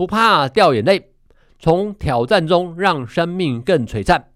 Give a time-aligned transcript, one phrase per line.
[0.00, 1.10] 不怕掉眼泪，
[1.58, 4.28] 从挑战中让生命更璀璨，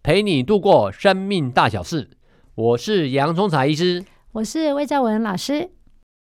[0.00, 2.10] 陪你度过生命大小事。
[2.54, 5.70] 我是洋葱茶医师，我是魏兆文老师。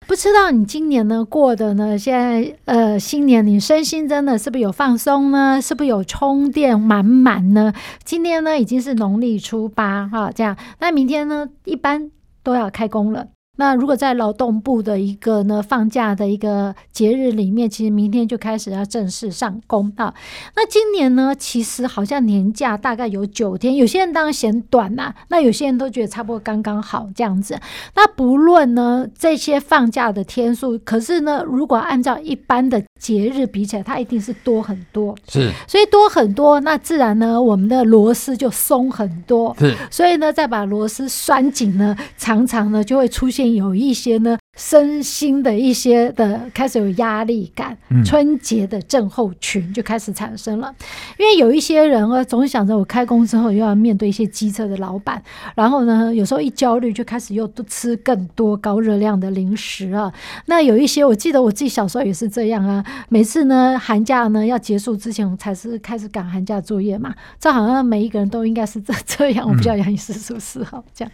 [0.09, 1.97] 不知道你今年呢过的呢？
[1.97, 5.63] 现在呃，新年你身心真的是不是有放松呢？
[5.63, 7.73] 是不是有充电满满呢？
[8.03, 12.11] 今天呢已经是农历初八哈，这样，那明天呢一般。
[12.43, 13.29] 都要开工了。
[13.61, 20.15] 那如果在劳动部的一个呢放假的一个节日里面，其实明天就开始要正式上工啊。
[20.57, 27.61] 那今年呢，其实好像年假大概有九天，有些人当然嫌短呐、啊，那有些人都觉得差不多刚刚好这样子。
[27.95, 35.15] 那不论呢这些放假的天数，可是呢，如果按照一般的节日比起来，它一定是多很多。
[35.29, 39.55] 是，所以多很多，那自然呢，我们的螺丝就松很多。
[39.59, 43.50] 是，所以呢，再把螺丝拴紧呢，常常呢就会出现。
[43.55, 50.71] 有一些呢，身心的一些的开始有压力感，嗯、春节的症候群就开始产生了。
[51.19, 55.23] 因为有一些人啊，总想着我开工之后又要面对一些机车的老板，
[55.55, 60.13] 然后呢，有时候一焦虑就开始又吃更多高热量的零食啊。
[60.45, 62.85] 那有一些，我记得我自己小时候也是这样啊。
[63.09, 67.15] 每次呢，寒假呢要结束之前，我才是开始赶寒假作业嘛。
[67.39, 71.11] 这好像每一个人都应该是这这样，我不知道杨医师是不是哈这样。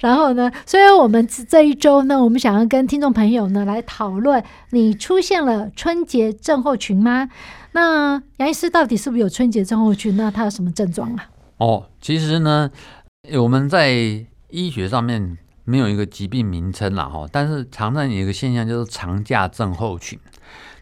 [0.00, 7.28] 然后呢，所以我们这一周呢，我们想要跟听众朋友呢来讨论，你出现了春节症候群吗？
[7.72, 10.16] 那杨医师到底是不是有春节症候群？
[10.16, 11.28] 那他有什么症状啊？
[11.58, 12.70] 哦，其实呢，
[13.34, 13.92] 我们在
[14.48, 20.18] 医学上面没有一个疾病名称啦，哈，但是常常有一个现象就是长假症候群。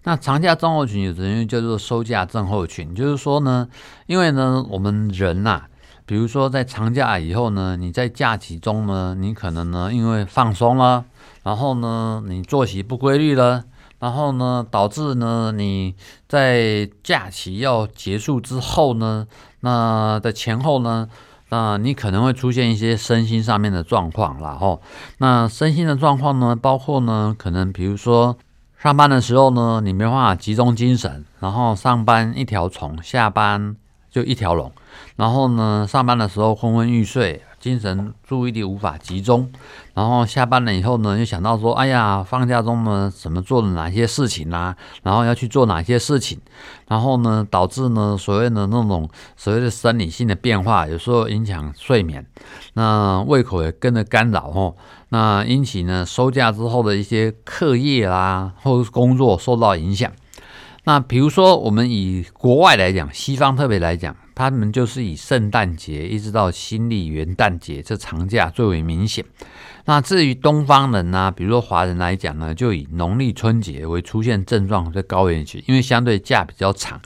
[0.05, 3.69] 那长假症候群有的人叫做收假症候群，就是说呢，
[4.07, 5.65] 因为呢，我们人呐、
[6.05, 11.05] 比如说，在长假以后呢，你在假期中呢，你可能呢，因为放松了，
[11.43, 13.65] 然后呢，你作息不规律了，
[13.99, 15.95] 然后呢，导致呢，你
[16.29, 19.27] 在假期要结束之后呢，
[19.61, 21.09] 那的前后呢，
[21.51, 24.83] 那你可能会出现一些身心上面的状况，然后，
[25.19, 28.37] 那身心的状况呢，包括呢，可能比如说
[28.77, 33.77] 上班的时候呢，你没办法集中精神，然后上班一条虫，下班
[34.11, 34.73] 就一条龙。
[35.17, 39.51] 然后呢，上班的时候昏昏欲睡，精神注意力无法集中。
[39.93, 44.77] 然后下班了以后呢，又想到说，哎呀，放假中呢，怎么做了哪些事情啊？
[45.03, 46.39] 然后要去做哪些事情？
[46.87, 52.25] 然后呢，导致呢，所谓的那种所谓的生理性的变化，有时候影响睡眠，
[52.75, 54.77] 那胃口也跟着干扰哦。
[55.09, 60.13] 那引起呢，收假之后的一些课业啦，或是工作受到影响。
[60.85, 64.15] 那比如说，我们以国外来讲，西方特别来讲。
[64.37, 69.25] 他们就是以圣诞节一直到新历元旦节这长假最为明显。
[69.87, 77.01] 那至于东方人呢、比如说华人来讲呢，就以农历春节为出现症状在高原期，因为相对假比较长，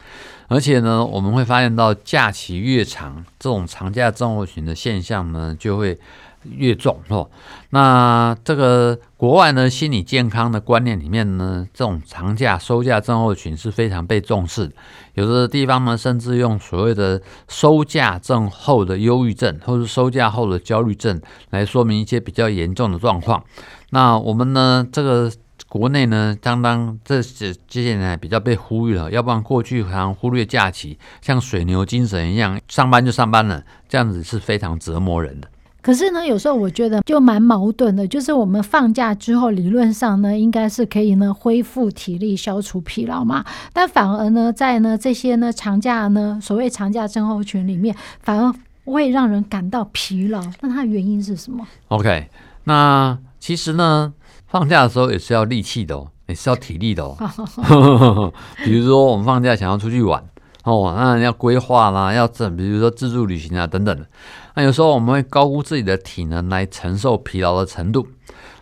[0.48, 5.96] 而且呢，我们会发现到假期越长，这种长假症候群的现象呢就会
[6.44, 7.30] 越重哦。
[7.70, 14.70] 那这个国外呢，心理健康的观念里面呢，这种长假收假症候群是非常被重视。
[15.14, 23.44] 有的地方呢，甚至用所谓的收假症后的忧郁症，或是收假后的焦虑症来说明一些比较严重的状况。
[23.90, 25.30] 那我们呢，这个
[25.68, 35.49] 国内呢，相当这些这些年比较被忽略了，要不然过去好像忽略假期，像水牛精神一样，上班就上班了，这样子是非常折磨人的。
[35.82, 43.44] 可是呢，有时候我觉得就蛮矛盾的，就是我们放假之后，理论上呢，应该是可以呢恢复体力、消除疲劳嘛。
[43.72, 48.52] 但反而呢，在呢这些呢长假呢，所谓长假症候群里面，反而
[48.84, 50.42] 会让人感到疲劳。
[50.60, 52.28] 那它的原因是什么？OK，
[52.64, 54.12] 那其实呢，
[54.46, 57.16] 放假的时候也是要力气的哦，也是要体力的哦。
[58.64, 60.22] 比如说我们放假想要出去玩
[60.64, 64.06] 哦，那要规划啦，要整，比如说自助旅行啊等等的。
[64.54, 68.06] 那有时候我们会高估自己的体能来承受疲劳的程度，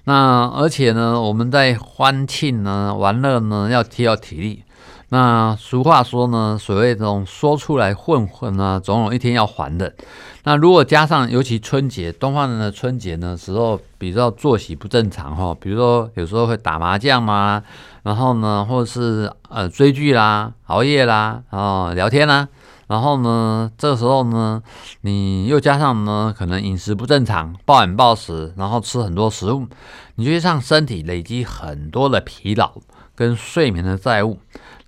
[0.05, 4.63] 那而且呢，我们在欢庆呢、玩乐呢，要提高体力。
[5.11, 9.95] 那俗话说呢，所谓这种说出来混混啊，总有一天要还的。
[10.49, 17.63] 那如果加上，尤其春节，东方人的春节呢时候比较作息不正常哈，比如说有时候会打麻将嘛，
[18.03, 22.49] 然后呢，或者是呃追剧啦、熬夜啦，然后聊天啦，
[22.87, 24.63] 然后呢，这个时候呢，
[25.03, 29.67] 你又加上呢，可能饮食不正常，暴饮暴食，然后吃很多食物，
[30.15, 32.73] 你就会让身体累积很多的疲劳
[33.15, 34.39] 跟睡眠的债务。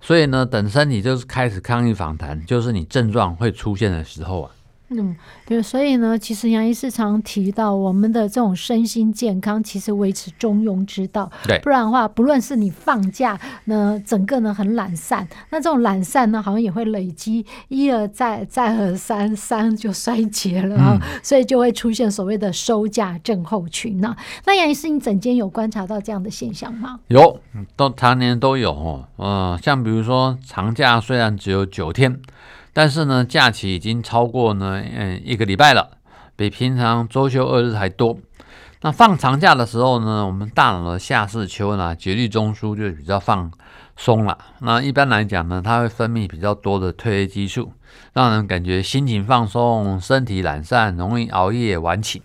[0.01, 4.49] 所以呢，等身体就是开始抗议反弹，就是你症状会出现的时候啊。
[4.93, 5.15] 嗯，
[5.45, 11.31] 对，所以呢，其实杨医师常提到，我们的这种身心健康，其实维持中庸之道。
[11.45, 24.13] 对，不然的话，不论是你放假呢，整个呢很懒散，那这种懒散呢，好像也会累积，一而再，再而三，三就衰竭了啊、嗯，所以就会出现所谓的收假症候群呢。
[24.45, 26.99] 那杨医师，你整间有观察到这样的现象吗？
[27.07, 27.39] 有，
[27.77, 29.07] 都常年都有哦。
[29.15, 32.19] 嗯、呃，像比如说长假虽然只有九天。
[32.73, 35.91] 但是呢，假期已经超过呢，嗯，一个礼拜了，
[36.35, 38.17] 比平常周休二日还多。
[38.83, 43.51] 那放长假的时候呢，我们大脑的下视丘呢，节律中枢就比较放
[43.95, 44.37] 松了。
[44.61, 47.73] 那一般来讲呢，它会分泌比较多的褪黑激素，
[48.13, 52.23] 让人感觉心情放松，身体懒散，容易熬夜晚起。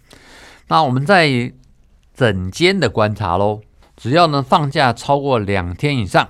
[0.69, 1.53] 那我们在
[2.15, 3.61] 诊间的观察喽，
[3.97, 6.29] 只要呢放假超过两天以上，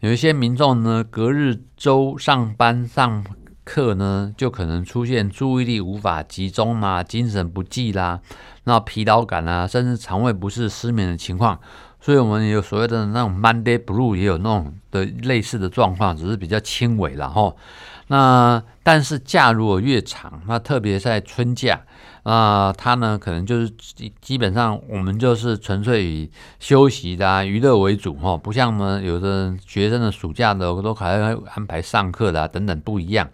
[0.00, 3.22] 有一些民众呢，隔日周上班上。
[3.72, 8.20] 课呢，就可能出现注意力无法集中啦、精神不济啦、
[8.64, 11.56] 那疲劳感啊，甚至肠胃不适、失眠的情况。
[12.00, 17.54] 所以，我们有所谓的那种 Monday Blue，也有那种的类似的状况，只是比较轻微了哈。
[18.08, 21.80] 那但是假如果越长，那特别在春假。
[22.22, 33.30] 啊，他呢，可能就是基基本上我们就是纯粹以休息的啊、娱乐为主哈，不像呢有的学生的暑假的都还会安排上课的啊等等不一样，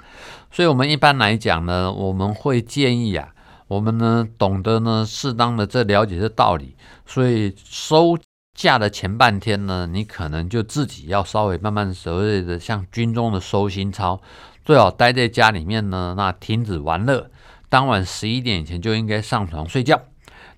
[0.52, 3.34] 所以我们一般来讲呢，我们会建议啊，
[3.66, 8.16] 我们呢懂得呢适当的这了解这道理，所以收
[8.54, 14.20] 假的前半天呢，你可能就自己要稍微慢慢所谓的像军中的收心操，
[14.64, 17.28] 最好待在家里面呢，那停止玩乐。
[17.68, 20.00] 当晚十一点以前就应该上床睡觉。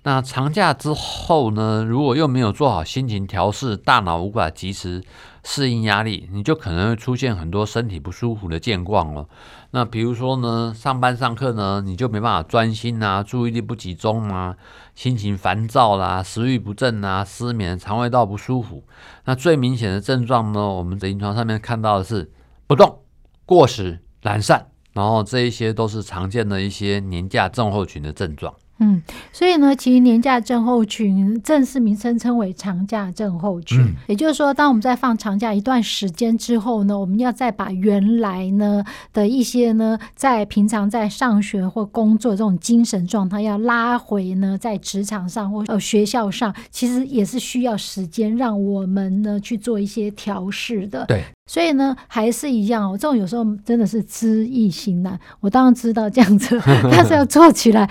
[0.03, 5.03] 那长假之后呢，如果又没有做好心情调试，大脑无法及时
[5.43, 9.27] 适应压力，你就可能会出现很多身体不舒服的健况了。
[9.71, 14.55] 那比如说呢，上班上课呢，你就没办法专心啊，注意力不集中啊，
[14.95, 18.85] 心情烦躁啦、食欲不振啊，失眠，肠胃道不舒服。
[19.25, 22.31] 那最明显的症状呢，我们在临床上面看到的是
[22.67, 22.99] 不动、
[23.45, 24.67] 过食、懒散。
[24.93, 28.53] 然后这一些都是常见的一些年假症候群的症状。
[28.79, 29.01] 嗯，
[29.33, 33.79] 所以呢，其实年假症候群正式名称称为长假症候群。
[33.79, 33.93] 嗯。
[34.07, 51.05] 也就是说，当我们在放长假一段时间之后呢，我们要再把原来呢的一些呢，在平常在上学或工作这种精神状态要拉回呢，在职场上或呃学校上，其实也是需要时间让我们呢去做一些调试的。
[51.05, 51.23] 对。
[51.45, 55.19] 所以呢，还是一样哦，这种有时候真的是知易行难。
[55.39, 56.61] 我当然知道这样子，
[56.91, 57.89] 但是要做起来。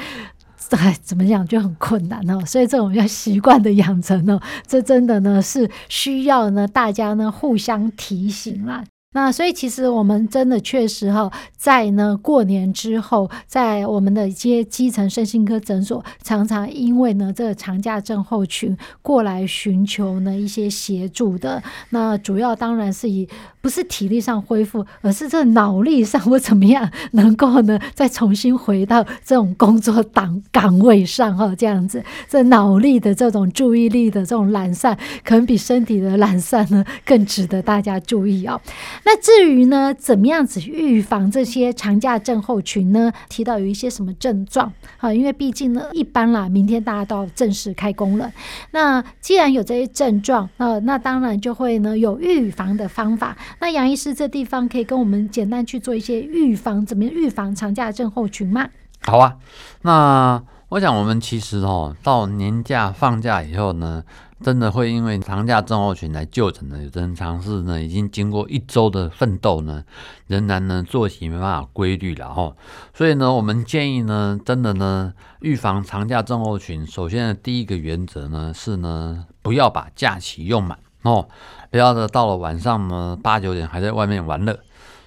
[0.76, 8.84] 哎，怎么讲就很困难哦， 所以这种要习惯的养成哦，这真的呢是需要呢大家呢互相提醒啦。
[9.14, 21.62] 那所以其实我们真的确实哈，在呢过年之后，在我们的一些基层身心科诊所，常常因为呢这个长假症候群过来寻求呢一些协助的。
[21.88, 23.26] 那主要当然是以
[23.62, 38.60] 不是体力上恢复，而是这脑力上或怎么样能够呢再重新回到这种工作岗岗位上哈，这样子，这脑力的这种注意力的这种懒散，可能比身体的懒散呢更值得大家注意哦。
[39.04, 43.12] 那至于呢，怎么样子预防这些长假症候群呢？
[43.28, 44.72] 提到有一些什么症状？
[44.96, 48.30] 好，因为毕竟呢，一般啦，明天大家都要正式开工了。
[48.72, 53.36] 那既然有这些症状，那那当然就会呢有预防的方法。
[53.60, 58.68] 那杨医师这地方可以跟我们简单去做一些预防，怎么预防长假症候群吗？
[59.02, 59.36] 好啊，
[59.82, 64.04] 那我想我们其实哦，到年假放假以后呢。
[64.40, 69.84] 真的会因为长假症候群来就诊的，有的人尝试呢，已经经过一周的奋斗呢，
[70.28, 72.54] 仍然呢作息没办法规律了哈。
[72.94, 81.28] 所以呢，我们建议呢，真的呢，预防长假症候群，首先的第一个原则呢是呢，不要把假期用满哦，
[81.72, 84.60] 不要呢到了晚上呢八九点还在外面玩乐，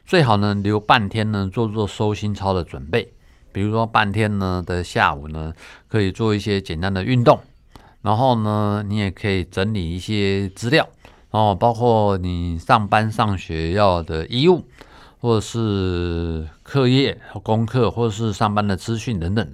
[0.06, 3.14] 最好呢留半天呢做做收心操的准备，
[3.54, 5.54] 比如说半天呢的下午呢，
[5.88, 7.40] 可以做一些简单的运动。
[8.02, 10.88] 然后呢，你也可以整理一些资料，
[11.30, 14.66] 然后，包括你上班上学要的衣物，
[15.22, 19.48] 或者是课业、功课，或者是上班的资讯等等。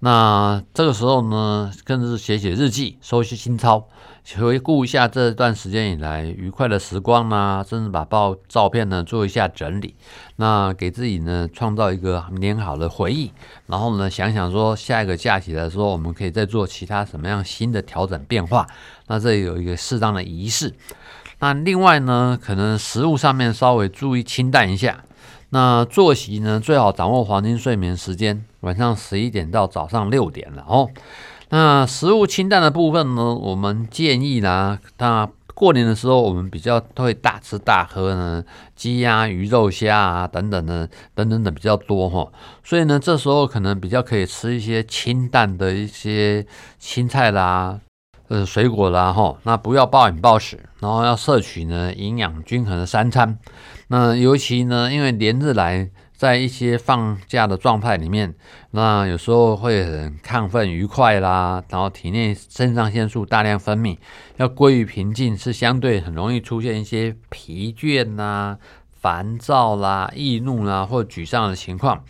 [0.00, 3.88] 那这个时候呢，更是写写日记，收一些心操。
[4.38, 9.94] 回顾一下这段时间以来愉快的时光啊，甚至把报照片呢做一下整理，
[10.36, 13.32] 那给自己呢创造一个美好的回忆，
[13.68, 18.66] 然后呢想想说下一个假期的时候，我们可以再做其他什么样新的调整变化，
[19.06, 20.74] 那这里有一个适当的仪式。
[21.40, 25.04] 那另外呢，可能食物上面稍微注意清淡一下，
[25.50, 30.90] 那作息呢最好掌握黄金睡眠时间，晚上十一点到早上六点了哦。
[31.50, 38.44] 那食物清淡的部分呢，我们建议呢，那过年的时候我们比较会大吃大喝呢，
[38.76, 42.30] 鸡鸭鱼肉虾啊等等的等等的比较多哈，
[42.62, 46.46] 所以呢，这时候可能比较可以吃一些清淡的一些
[46.78, 47.80] 青菜啦，
[48.28, 53.38] 呃水果啦哈，那不要暴饮暴食，然后要摄取呢营养均衡的三餐，
[53.88, 55.90] 那尤其呢，因为连日来。
[56.18, 58.34] 在一些放假的状态里面，
[58.72, 63.96] 那有时候会很亢奋、愉快啦，然后体内肾上腺素大量分泌，
[64.36, 68.58] 要归于平静是相对很容易出现一些疲倦啦、
[69.00, 72.02] 烦躁啦、易怒啦或沮丧的情况。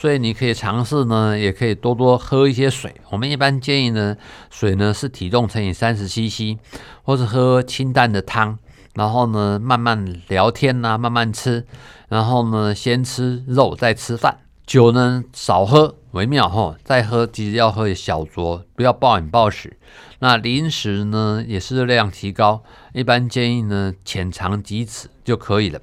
[0.00, 2.94] 所以你可以尝试呢，也可以多多喝一些水。
[3.10, 4.16] 我们一般建议呢，
[4.48, 6.56] 水呢是体重乘以三十 CC，
[7.02, 8.58] 或是喝清淡的汤。
[8.94, 11.66] 然后呢，慢慢聊天呐、慢慢吃。
[12.08, 14.38] 然后呢，先吃肉再吃饭。
[14.66, 16.76] 酒呢少喝为妙哈。
[16.82, 19.76] 再喝其实要喝小酌，不要暴饮暴食。
[20.20, 22.62] 那零食呢也是热量提高，
[22.94, 25.78] 一般建议呢浅尝即止就可以了。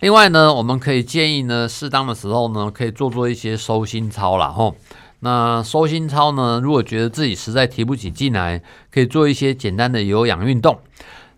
[0.00, 4.48] 另外呢，我们可以建议呢，适当的时候呢，可以做做一些收心操啦。
[4.48, 4.72] 哈。
[5.18, 10.80] 那收心操呢，如果觉得自己实在提不起劲来，可以做一些简单的有氧运动。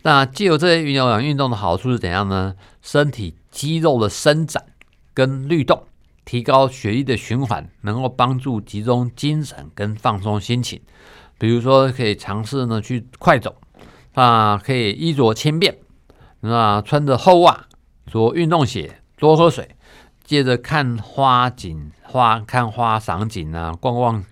[0.02, 2.54] 那既有这些有氧运动的好处是怎样呢？
[2.80, 4.64] 身体肌肉的伸展
[5.12, 5.82] 跟律动，
[6.24, 10.80] 提高血液的循环，能够帮助集中精神跟放松心情。
[11.36, 13.56] 比如说，可以尝试呢去快走，
[14.14, 15.76] 啊，可以衣着轻便，
[16.38, 17.66] 那穿着厚袜，
[18.06, 19.76] 着运动鞋，多喝水，
[20.24, 24.24] 接着看花景花看花赏景啊，逛逛。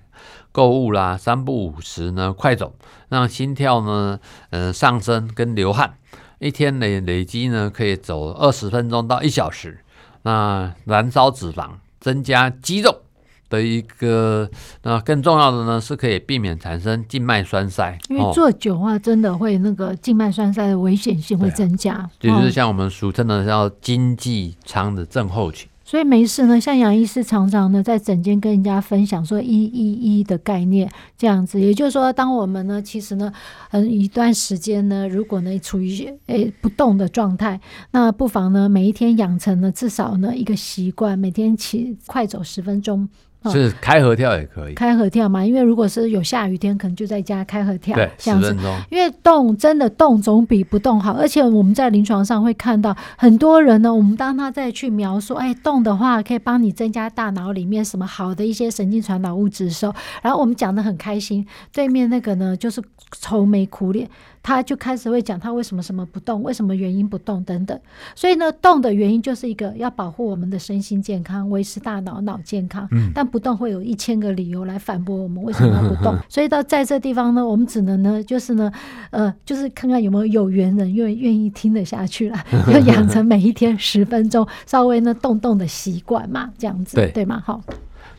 [0.52, 2.74] 购物啦，三不五时呢，快走，
[3.08, 4.18] 让心跳呢，
[4.50, 5.94] 呃，上升跟流汗，
[6.40, 9.84] 一天累累积呢，可以走二十分钟到一小时，
[10.22, 13.02] 那燃烧脂肪，增加肌肉
[13.50, 14.48] 的一个，
[14.84, 25.68] 那更重要的呢，是可以避免产生静脉栓塞，因为坐久啊，真的会那个静脉栓塞的危险性会增加，也就是像我们俗称的叫经济舱的症候群。
[25.82, 30.88] 所以没事呢，像杨医师常常呢在诊间跟人家分享说一一一的概念，
[31.18, 33.32] 这样子，也就是说，当我们呢其实呢，
[33.72, 43.08] 嗯，一段时间呢，如果呢处于诶不动的状态，那不妨呢每一天养成呢至少呢一个习惯，每天起快走十分钟。
[43.48, 48.48] 是开合跳也可以，开合跳嘛，因为如果是有下雨天，可能就在家开合跳，对，这样子。
[48.48, 48.78] 十分钟。
[48.90, 62.82] 因为动真的动总比不动好，而且我们在临床上会看到很多人呢，我们当他再去描述，哎，动的话可以帮你增加大脑里面什么好的一些神经传导物质的时候，然后我们讲的很开心，对面那个呢就是
[63.12, 64.08] 愁眉苦脸。
[64.42, 67.78] 他就开始会讲他为什么什么不动，为什么原因不动等等。
[68.14, 72.88] 所以呢，动的原因就是一个要保护我们的身心健康，维持大脑脑健康。
[72.90, 73.10] 嗯。
[73.14, 76.16] 但不动会有一千个理由来反驳我们为什么要不动。
[76.28, 78.72] 所以到在这地方呢，我们只能呢，就是呢，
[79.10, 82.38] 呃，就是看看有没有有缘人愿愿意听得下去了，
[82.72, 87.42] 要养成每一天十分钟稍微呢动动的习惯嘛，这样子对对吗？
[87.44, 87.60] 好，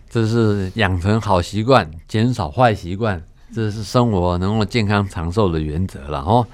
[0.09, 3.23] 这是养成好习惯，减少坏习惯。
[3.53, 6.47] 这是生活能够健康长寿的原则了哦。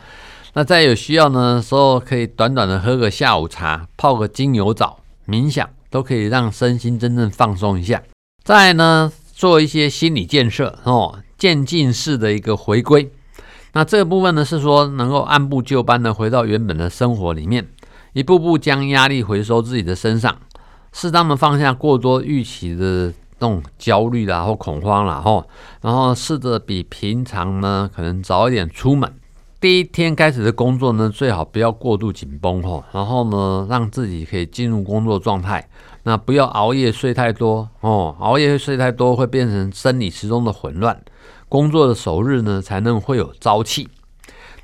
[0.53, 8.01] 那在有需要呢时候，可以短短的喝个下午茶，泡个精油澡，冥想，都可以让身心真正放松一下。
[8.43, 13.11] 再呢，做一些心理建设哦，渐进式的一个回归。
[13.73, 17.67] 那这个部分呢，是说能够按部就班的回到原本的生活里面，
[18.13, 20.35] 一步步将压力回收自己的身上，
[20.91, 23.13] 适当的放下过多预期的。
[23.39, 25.47] 那种焦虑啦或恐慌啦吼，
[25.81, 29.11] 然后试着比平常呢可能早一点出门。
[29.59, 35.67] 第一天开始的工作呢，最好不要过度紧绷吼，然后呢让自己可以进入工作状态。
[36.03, 40.99] 那不要熬夜睡太多哦，熬夜睡太多会变成生理时钟的混乱，
[41.49, 43.89] 工作的首日呢才能会有朝气。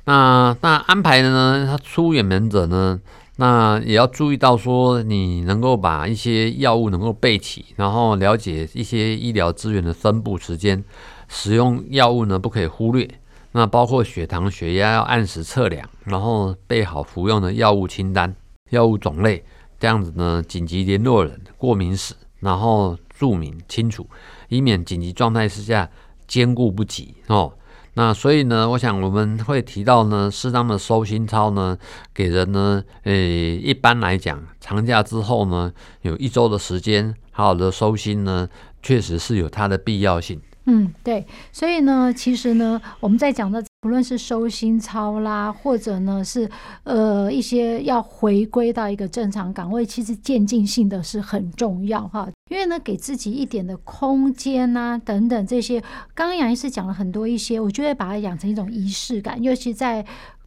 [0.04, 3.00] 那那安排的呢，他出远门者呢。
[3.36, 10.84] 那也要注意到，说你能够把一些药物能够备齐，然后了解一些医疗资源的分布时间，
[11.28, 13.08] 使用药物呢不可以忽略。
[13.52, 18.34] 那包括血糖、血压要按时测量，然后备好服用的药物清单、
[18.70, 19.44] 药物种类，
[19.78, 24.06] 这样子呢，紧急联络人、过敏史，然后注明清楚，
[24.48, 25.88] 以免紧急状态之下
[26.26, 27.52] 兼顾不及哦。
[27.96, 31.78] 那所以呢，我想我们会提到呢，适当的收心操呢，
[32.12, 35.72] 给人呢，诶，一般来讲，长假之后呢，
[36.02, 38.48] 有一周的时间，好好的收心呢，
[38.82, 40.40] 确实是有它的必要性。
[40.66, 46.50] 嗯，对，所以呢，其实呢，我们在讲的，不论是收心操啦，或者呢是
[46.84, 55.78] 呃一些要回归到一个正常岗位，其实渐进性的是很重要哈，因为呢，给自己一点的空间呐、等等这些，
[56.14, 60.04] 刚刚杨医师讲了很多一些，我就会把它养成一种仪式感，尤其在。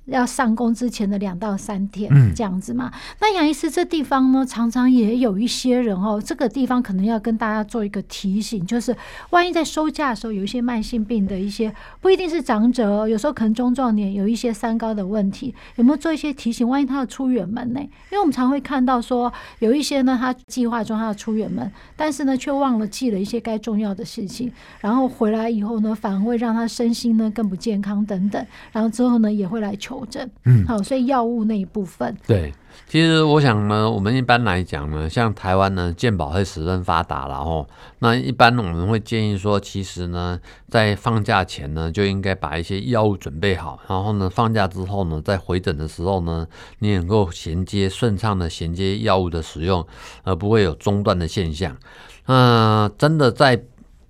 [0.07, 2.91] 要上工之前的两到三天，这样子嘛。
[2.93, 8.95] 嗯、那杨医师这地方呢，常常也有一些人哦，这个地方可能要跟大家做一个提醒，就是
[9.31, 16.67] 万一在收假的时候有一些慢性病的一些，不一定是长者，有时候可能中壮年有一些三高的问题，有没有做一些提醒？
[16.67, 17.79] 万一他要出远门呢？
[17.81, 24.49] 因为我们常会看到说，有一些呢，他计划中他要出远门，但是呢，却忘了记了一些该重要的事情，
[24.79, 29.96] 然后回来以后呢，反而会让他身心呢更不健康等等，然后之后呢，也会来求。
[30.45, 32.53] 嗯，好，所以药物那一部分，对，
[32.87, 37.67] 其实我想呢，我们一般来讲呢，像台湾呢，健保会十分发达，然后
[37.99, 40.39] 那一般我们会建议说，其实呢，
[40.69, 46.47] 在放假前呢，就应该把一些药物准备好，然后呢，放假之后呢，在回诊的时候呢，
[46.79, 49.85] 你能够衔接顺畅的衔接药物的使用，
[50.23, 51.75] 而不会有中断的现象。
[52.25, 53.63] 那、呃、真的在。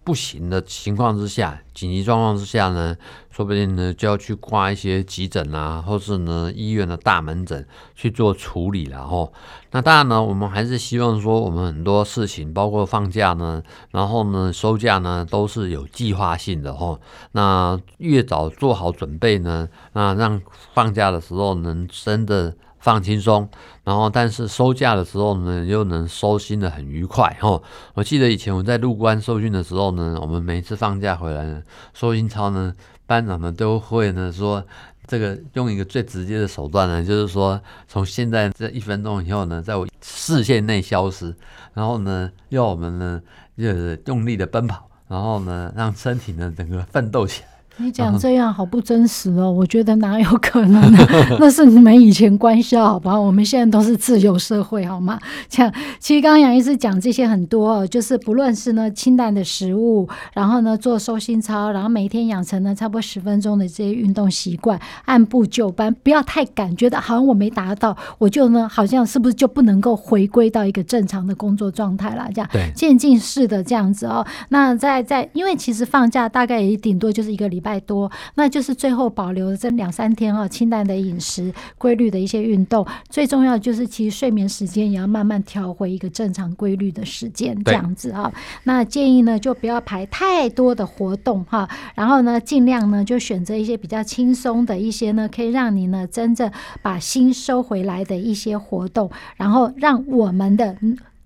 [0.08, 2.96] 不行的情况之下，紧急状况之下呢，
[3.30, 9.34] 说不定呢就要去挂一些急诊啊，或是呢医院的大门诊去做处理了吼。
[9.72, 13.62] 那当然呢，我们还是希望说，我们很多事情，包括放假呢，
[13.92, 17.02] 然后呢收假呢，都是有计划性的吼。
[17.34, 20.42] 那越早做好准备呢，那让
[20.74, 22.56] 放假的时候能真的。
[22.88, 23.50] 放轻松，
[23.84, 27.62] 然后但是收假的时候呢，又能收心的很愉快哈。
[27.94, 31.62] 我记得以前我在入关受训的时候呢，我们每次放假回来呢，
[31.94, 32.74] 收心操呢，
[33.06, 34.64] 班长呢都会呢说，
[35.06, 41.36] 这个用一个最直接的手段呢，就是说从现在这一分钟以后呢，在我视线内消失，
[41.74, 43.22] 然后呢要我们呢
[43.58, 47.57] 就是用力的奔跑，然后呢让身体呢整个奋斗起来。
[47.80, 50.98] 你讲这样好不真实哦，我觉得哪有可能呢？
[51.40, 53.16] 那是你们以前官校，好吧？
[53.20, 55.20] 我们现在都是自由社会，好吗？
[55.48, 72.28] 像其实刚刚杨医师讲这些很多，就是不论是呢清淡的食物，然后呢做收心操，然后每天养成呢差不多十分钟的这些运动习惯，按部就班，不要太赶，觉得好像我没达到，我就呢好像是不是就不能够回归到一个正常的工作状态了？
[72.34, 74.26] 这样对，渐进式的这样子哦。
[74.50, 77.67] 那在在，因为其实放假大概也顶多就是一个礼拜。
[77.68, 88.32] 太多，那就是最后保留这两三天啊，清淡的饮食，规律的一些运动，最重要的就是其实睡眠时间也要慢慢调回一个正常规律的时间，这样子啊。
[88.64, 96.50] 那建议呢，就不要排太多的活动哈，然后呢，尽量呢就选择一些比较轻松的一些呢，可以让你呢真正
[96.82, 100.78] 把心收回来的一些活动，然后让我们的。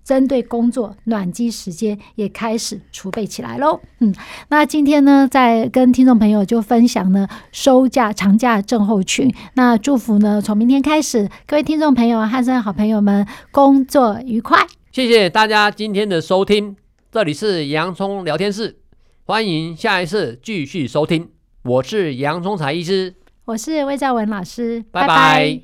[0.04, 3.80] 针对工作暖机时间也开始储备起来喽。
[4.00, 4.14] 嗯，
[4.48, 9.32] 那今天呢，在跟听众朋友就分享呢，收假长假症候群。
[9.54, 14.66] 那祝福呢，从明天开始，各位听众朋友、汉声好朋友们工作愉快。
[14.90, 16.76] 谢谢大家今天的收听，
[17.10, 18.76] 这里是洋葱聊天室，
[19.24, 21.30] 欢迎下一次继续收听。
[21.62, 25.06] 我是洋葱财医师，我是魏兆文老师，拜拜。
[25.06, 25.62] 拜拜。